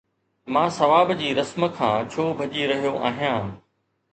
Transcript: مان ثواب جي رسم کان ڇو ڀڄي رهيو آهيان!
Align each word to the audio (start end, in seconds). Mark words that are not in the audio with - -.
مان 0.53 0.69
ثواب 0.77 1.11
جي 1.19 1.29
رسم 1.39 1.67
کان 1.81 2.09
ڇو 2.15 2.25
ڀڄي 2.39 2.65
رهيو 2.73 2.95
آهيان! 3.11 3.45